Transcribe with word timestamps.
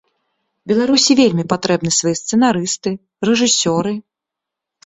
Беларусі 0.69 1.11
вельмі 1.19 1.45
патрэбны 1.53 1.91
свае 1.99 2.13
сцэнарысты, 2.21 2.89
рэжысёры. 3.31 3.95